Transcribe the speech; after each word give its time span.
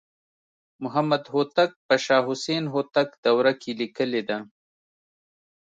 محمدهوتک 0.83 1.71
په 1.87 1.95
شاه 2.03 2.23
حسین 2.27 2.63
هوتک 2.73 3.09
دوره 3.25 3.53
کې 3.61 3.71
لیکلې 3.81 4.21
ده. 4.29 4.37